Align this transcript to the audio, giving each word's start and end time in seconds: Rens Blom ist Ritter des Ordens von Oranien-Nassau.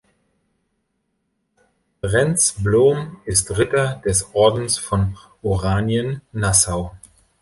Rens 2.01 2.55
Blom 2.63 3.21
ist 3.25 3.55
Ritter 3.59 4.01
des 4.03 4.33
Ordens 4.33 4.79
von 4.79 5.15
Oranien-Nassau. 5.43 6.91